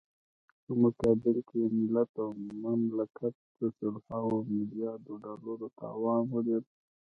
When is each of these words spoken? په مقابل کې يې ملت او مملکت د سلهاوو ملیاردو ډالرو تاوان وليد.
په 0.65 0.73
مقابل 0.83 1.37
کې 1.47 1.55
يې 1.63 1.67
ملت 1.79 2.11
او 2.23 2.29
مملکت 2.65 3.35
د 3.59 3.61
سلهاوو 3.77 4.37
ملیاردو 4.55 5.13
ډالرو 5.23 5.67
تاوان 5.79 6.23
وليد. 6.29 6.65